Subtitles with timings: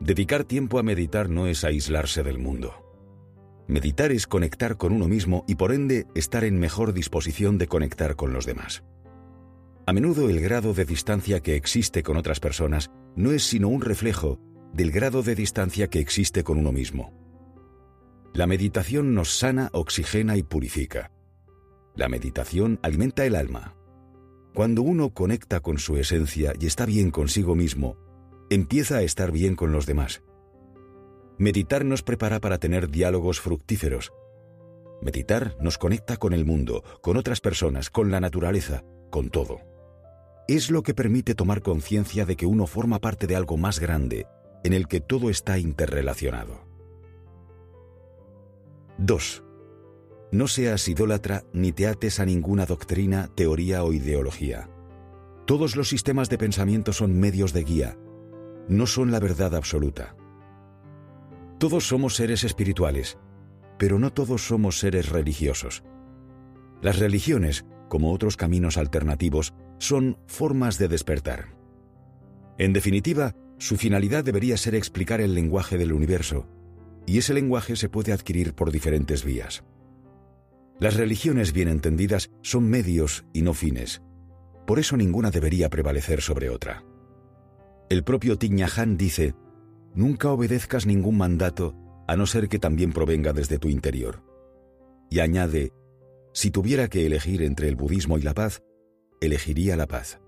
[0.00, 2.72] Dedicar tiempo a meditar no es aislarse del mundo.
[3.68, 8.16] Meditar es conectar con uno mismo y por ende estar en mejor disposición de conectar
[8.16, 8.82] con los demás.
[9.86, 13.82] A menudo el grado de distancia que existe con otras personas no es sino un
[13.82, 14.40] reflejo
[14.72, 17.12] del grado de distancia que existe con uno mismo.
[18.32, 21.12] La meditación nos sana, oxigena y purifica.
[21.94, 23.76] La meditación alimenta el alma.
[24.54, 27.96] Cuando uno conecta con su esencia y está bien consigo mismo,
[28.50, 30.22] empieza a estar bien con los demás.
[31.38, 34.12] Meditar nos prepara para tener diálogos fructíferos.
[35.00, 39.60] Meditar nos conecta con el mundo, con otras personas, con la naturaleza, con todo.
[40.48, 44.26] Es lo que permite tomar conciencia de que uno forma parte de algo más grande,
[44.64, 46.66] en el que todo está interrelacionado.
[48.98, 49.44] 2.
[50.32, 54.68] No seas idólatra ni te ates a ninguna doctrina, teoría o ideología.
[55.46, 57.96] Todos los sistemas de pensamiento son medios de guía,
[58.70, 60.14] no son la verdad absoluta.
[61.58, 63.18] Todos somos seres espirituales,
[63.78, 65.82] pero no todos somos seres religiosos.
[66.80, 71.56] Las religiones, como otros caminos alternativos, son formas de despertar.
[72.58, 76.46] En definitiva, su finalidad debería ser explicar el lenguaje del universo,
[77.06, 79.64] y ese lenguaje se puede adquirir por diferentes vías.
[80.78, 84.00] Las religiones bien entendidas son medios y no fines.
[84.66, 86.84] Por eso ninguna debería prevalecer sobre otra.
[87.90, 89.34] El propio Tiñaján dice,
[89.96, 91.74] nunca obedezcas ningún mandato
[92.06, 94.22] a no ser que también provenga desde tu interior.
[95.10, 95.72] Y añade,
[96.32, 98.62] si tuviera que elegir entre el budismo y la paz,
[99.20, 100.20] elegiría la paz.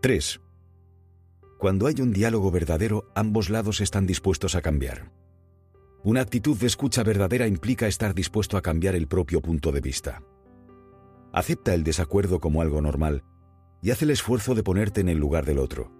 [0.00, 0.40] 3.
[1.58, 5.10] Cuando hay un diálogo verdadero, ambos lados están dispuestos a cambiar.
[6.04, 10.22] Una actitud de escucha verdadera implica estar dispuesto a cambiar el propio punto de vista.
[11.32, 13.24] Acepta el desacuerdo como algo normal
[13.84, 15.92] y haz el esfuerzo de ponerte en el lugar del otro,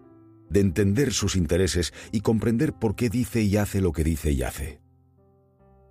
[0.49, 4.43] de entender sus intereses y comprender por qué dice y hace lo que dice y
[4.43, 4.81] hace.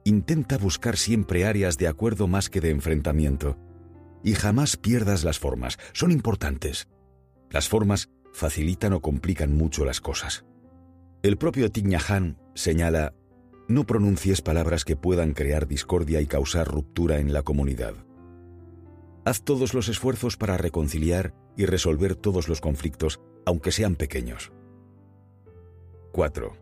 [0.04, 3.60] Intenta buscar siempre áreas de acuerdo más que de enfrentamiento.
[4.24, 6.88] Y jamás pierdas las formas, son importantes.
[7.52, 10.46] Las formas facilitan o complican mucho las cosas.
[11.22, 13.14] El propio Tiñahan señala,
[13.68, 17.94] no pronuncies palabras que puedan crear discordia y causar ruptura en la comunidad.
[19.26, 24.52] Haz todos los esfuerzos para reconciliar y resolver todos los conflictos, aunque sean pequeños.
[26.12, 26.54] 4.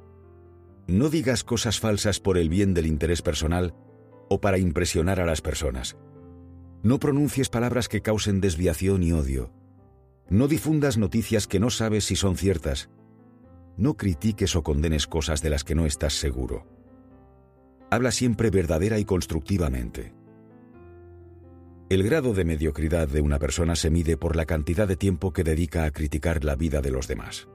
[0.88, 3.74] No digas cosas falsas por el bien del interés personal
[4.30, 5.98] o para impresionar a las personas.
[6.84, 9.52] No pronuncies palabras que causen desviación y odio.
[10.30, 12.90] No difundas noticias que no sabes si son ciertas.
[13.76, 16.68] No critiques o condenes cosas de las que no estás seguro.
[17.90, 20.14] Habla siempre verdadera y constructivamente.
[21.92, 25.44] El grado de mediocridad de una persona se mide por la cantidad de tiempo que
[25.44, 27.50] dedica a criticar la vida de los demás.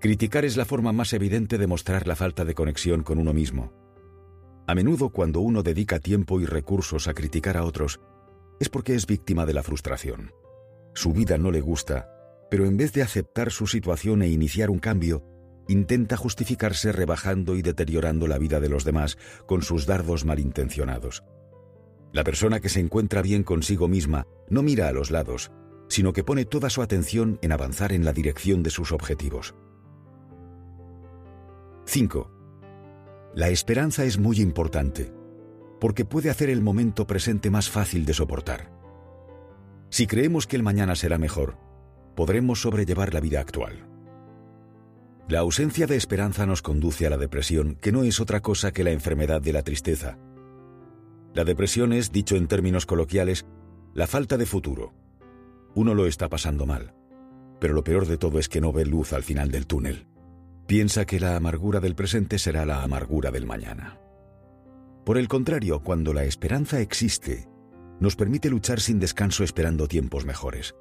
[0.00, 3.74] Criticar es la forma más evidente de mostrar la falta de conexión con uno mismo.
[4.66, 8.00] A menudo cuando uno dedica tiempo y recursos a criticar a otros,
[8.58, 10.32] es porque es víctima de la frustración.
[10.94, 12.08] Su vida no le gusta,
[12.50, 15.26] pero en vez de aceptar su situación e iniciar un cambio,
[15.68, 21.22] intenta justificarse rebajando y deteriorando la vida de los demás con sus dardos malintencionados.
[22.12, 25.52] La persona que se encuentra bien consigo misma no mira a los lados,
[25.88, 29.54] sino que pone toda su atención en avanzar en la dirección de sus objetivos.
[31.84, 32.30] 5.
[33.34, 35.12] La esperanza es muy importante,
[35.80, 38.70] porque puede hacer el momento presente más fácil de soportar.
[39.88, 41.56] Si creemos que el mañana será mejor,
[42.14, 43.88] podremos sobrellevar la vida actual.
[45.28, 48.84] La ausencia de esperanza nos conduce a la depresión, que no es otra cosa que
[48.84, 50.18] la enfermedad de la tristeza.
[51.34, 53.46] La depresión es, dicho en términos coloquiales,
[53.94, 54.94] la falta de futuro.
[55.74, 56.94] Uno lo está pasando mal,
[57.60, 60.06] pero lo peor de todo es que no ve luz al final del túnel.
[60.66, 63.98] Piensa que la amargura del presente será la amargura del mañana.
[65.04, 67.48] Por el contrario, cuando la esperanza existe,
[68.00, 70.74] nos permite luchar sin descanso esperando tiempos mejores.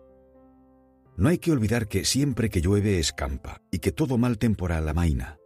[1.17, 5.37] No hay que olvidar que siempre que llueve escampa y que todo mal temporal amaina.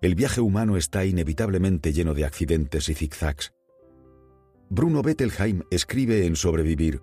[0.00, 3.52] El viaje humano está inevitablemente lleno de accidentes y zigzags.
[4.72, 7.02] Bruno Bettelheim escribe en Sobrevivir,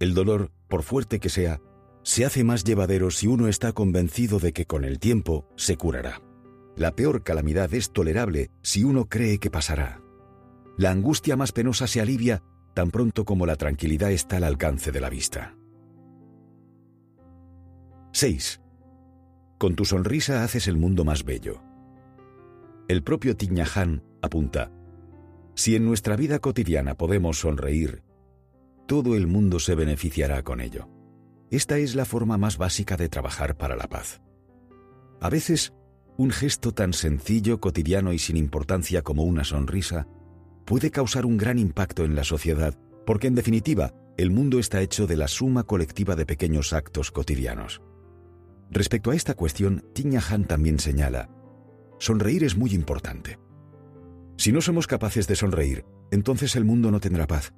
[0.00, 1.60] el dolor, por fuerte que sea,
[2.02, 6.22] se hace más llevadero si uno está convencido de que con el tiempo se curará.
[6.76, 10.00] La peor calamidad es tolerable si uno cree que pasará.
[10.78, 12.42] La angustia más penosa se alivia
[12.74, 15.58] tan pronto como la tranquilidad está al alcance de la vista.
[18.12, 18.62] 6.
[19.58, 21.60] Con tu sonrisa haces el mundo más bello.
[22.88, 24.70] El propio Tiñaján apunta,
[25.58, 28.04] si en nuestra vida cotidiana podemos sonreír,
[28.86, 30.88] todo el mundo se beneficiará con ello.
[31.50, 34.22] Esta es la forma más básica de trabajar para la paz.
[35.20, 35.74] A veces
[36.16, 40.06] Un gesto tan sencillo, cotidiano y sin importancia como una sonrisa
[40.64, 42.74] puede causar un gran impacto en la sociedad,
[43.04, 47.82] porque en definitiva, el mundo está hecho de la suma colectiva de pequeños actos cotidianos.
[48.70, 51.30] Respecto a esta cuestión, Tiña Han también señala,
[51.98, 53.38] sonreír es muy importante.
[54.38, 57.52] Si no somos capaces de sonreír, entonces el mundo no tendrá paz.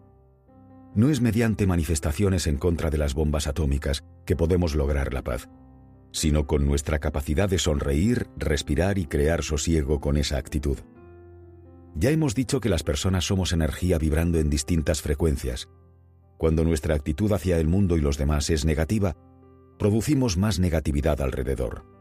[0.94, 5.50] No es mediante manifestaciones en contra de las bombas atómicas que podemos lograr la paz,
[6.10, 10.78] sino con nuestra capacidad de sonreír, respirar y crear sosiego con esa actitud.
[11.96, 15.68] Ya hemos dicho que las personas somos energía vibrando en distintas frecuencias.
[16.38, 19.14] Cuando nuestra actitud hacia el mundo y los demás es negativa,
[19.78, 21.99] producimos más negatividad alrededor.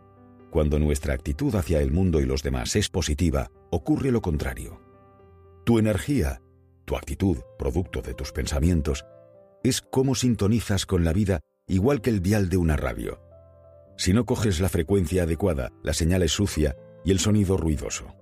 [0.49, 4.81] Cuando nuestra actitud hacia el mundo y los demás es positiva, ocurre lo contrario.
[5.63, 6.41] Tu energía,
[6.85, 9.05] tu actitud, producto de tus pensamientos,
[9.63, 13.21] es como sintonizas con la vida igual que el vial de una radio.
[13.97, 16.75] Si no coges la frecuencia adecuada, la señal es sucia
[17.05, 18.15] y el sonido ruidoso.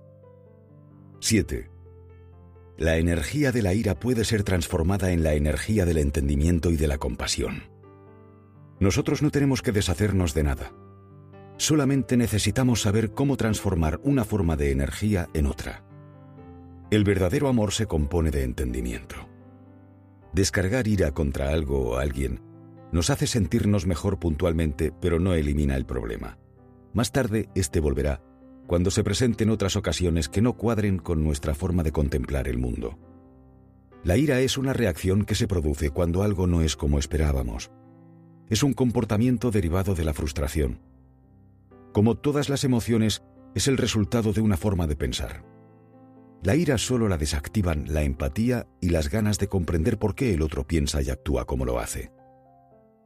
[1.20, 1.70] 7.
[2.76, 6.88] La energía de la ira puede ser transformada en la energía del entendimiento y de
[6.88, 7.62] la compasión.
[8.80, 10.72] Nosotros no tenemos que deshacernos de nada.
[11.58, 15.84] Solamente necesitamos saber cómo transformar una forma de energía en otra.
[16.90, 19.16] El verdadero amor se compone de entendimiento.
[20.32, 22.40] Descargar ira contra algo o alguien
[22.92, 26.38] nos hace sentirnos mejor puntualmente, pero no elimina el problema.
[26.94, 28.22] Más tarde, este volverá,
[28.66, 32.98] cuando se presenten otras ocasiones que no cuadren con nuestra forma de contemplar el mundo.
[34.04, 37.70] La ira es una reacción que se produce cuando algo no es como esperábamos.
[38.48, 40.80] Es un comportamiento derivado de la frustración.
[41.92, 43.22] Como todas las emociones,
[43.54, 45.44] es el resultado de una forma de pensar.
[46.42, 50.42] La ira solo la desactivan la empatía y las ganas de comprender por qué el
[50.42, 52.12] otro piensa y actúa como lo hace.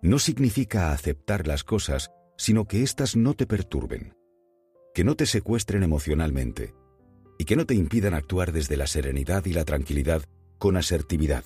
[0.03, 4.15] No significa aceptar las cosas, sino que éstas no te perturben,
[4.95, 6.75] que no te secuestren emocionalmente
[7.39, 10.23] y que no te impidan actuar desde la serenidad y la tranquilidad
[10.59, 11.45] con asertividad.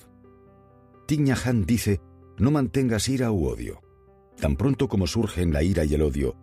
[1.07, 2.01] Tiña Han dice,
[2.37, 3.81] no mantengas ira u odio.
[4.39, 6.35] Tan pronto como surgen la ira y el odio,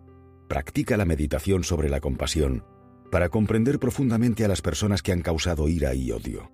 [0.47, 2.63] practica la meditación sobre la compasión
[3.11, 6.51] para comprender profundamente a las personas que han causado ira y odio.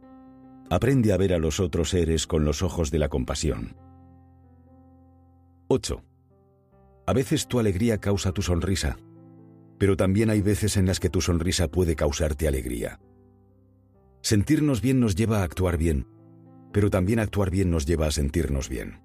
[0.70, 3.76] Aprende a ver a los otros seres con los ojos de la compasión.
[5.68, 6.04] 8.
[7.08, 8.98] A veces tu alegría causa tu sonrisa,
[9.80, 13.00] pero también hay veces en las que tu sonrisa puede causarte alegría.
[14.22, 16.08] Sentirnos bien nos lleva a actuar bien,
[16.72, 19.02] pero también actuar bien nos lleva a sentirnos bien.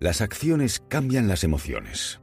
[0.00, 2.21] Las acciones cambian las emociones.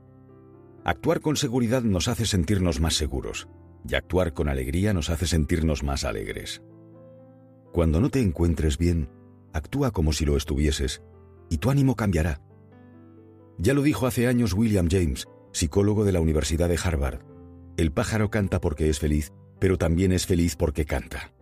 [0.86, 3.48] Actuar con seguridad nos hace sentirnos más seguros
[3.88, 6.62] y actuar con alegría nos hace sentirnos más alegres.
[7.72, 9.10] Cuando no te encuentres bien,
[9.54, 11.02] actúa como si lo estuvieses
[11.50, 12.42] y tu ánimo cambiará.
[13.58, 17.20] Ya lo dijo hace años William James, psicólogo de la Universidad de Harvard.
[17.78, 21.34] El pájaro canta porque es feliz, pero también es feliz porque canta.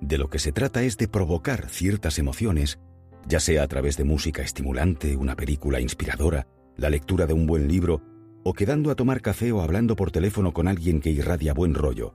[0.00, 2.80] De lo que se trata es de provocar ciertas emociones,
[3.26, 7.68] ya sea a través de música estimulante, una película inspiradora, la lectura de un buen
[7.68, 8.15] libro
[8.48, 12.14] o quedando a tomar café o hablando por teléfono con alguien que irradia buen rollo,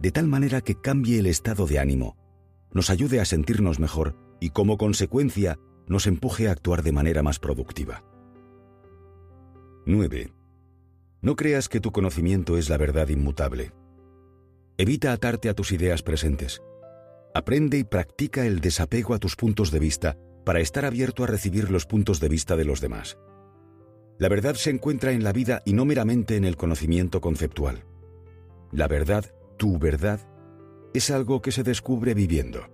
[0.00, 2.16] de tal manera que cambie el estado de ánimo,
[2.72, 7.38] nos ayude a sentirnos mejor y como consecuencia nos empuje a actuar de manera más
[7.38, 8.02] productiva.
[9.86, 10.32] 9.
[11.20, 13.70] No creas que tu conocimiento es la verdad inmutable.
[14.78, 16.60] Evita atarte a tus ideas presentes.
[17.36, 21.70] Aprende y practica el desapego a tus puntos de vista para estar abierto a recibir
[21.70, 23.16] los puntos de vista de los demás.
[24.18, 27.84] La verdad se encuentra en la vida y no meramente en el conocimiento conceptual.
[28.70, 30.20] La verdad, tu verdad,
[30.94, 32.68] es algo que se descubre viviendo.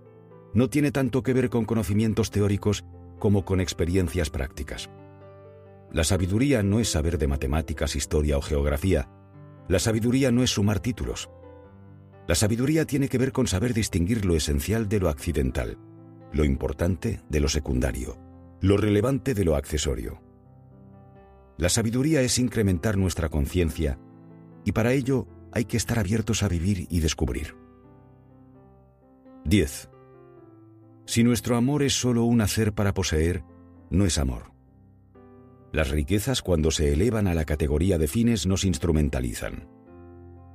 [0.53, 2.83] No tiene tanto que ver con conocimientos teóricos
[3.19, 4.89] como con experiencias prácticas.
[5.91, 9.09] La sabiduría no es saber de matemáticas, historia o geografía.
[9.67, 11.29] La sabiduría no es sumar títulos.
[12.27, 15.77] La sabiduría tiene que ver con saber distinguir lo esencial de lo accidental,
[16.31, 18.17] lo importante de lo secundario,
[18.61, 20.21] lo relevante de lo accesorio.
[21.59, 23.99] La sabiduría es incrementar nuestra conciencia
[24.63, 27.57] y para ello hay que estar abiertos a vivir y descubrir.
[29.43, 29.89] 10.
[31.05, 33.43] Si nuestro amor es solo un hacer para poseer,
[33.89, 34.53] no es amor.
[35.73, 39.67] Las riquezas cuando se elevan a la categoría de fines nos instrumentalizan.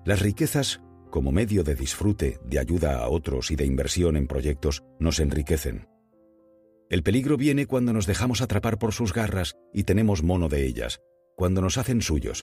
[0.07, 0.81] Las riquezas,
[1.11, 5.87] como medio de disfrute, de ayuda a otros y de inversión en proyectos, nos enriquecen.
[6.91, 11.01] El peligro viene cuando nos dejamos atrapar por sus garras y tenemos mono de ellas,
[11.37, 12.43] cuando nos hacen suyos.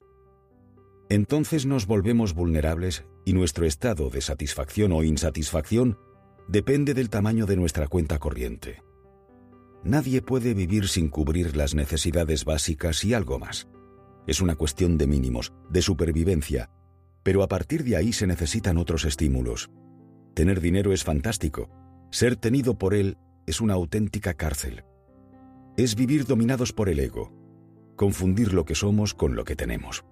[1.10, 5.98] Entonces nos volvemos vulnerables y nuestro estado de satisfacción o insatisfacción
[6.48, 8.82] depende del tamaño de nuestra cuenta corriente.
[9.84, 13.68] Nadie puede vivir sin cubrir las necesidades básicas y algo más.
[14.28, 16.70] Es una cuestión de mínimos, de supervivencia,
[17.24, 19.70] Pero a partir de ahí se necesitan otros estímulos.
[20.34, 21.70] Tener dinero es fantástico.
[22.10, 24.84] Ser tenido por él es una auténtica cárcel.
[25.78, 27.34] Es vivir dominados por el ego,
[27.96, 30.04] confundir lo que somos con lo que tenemos.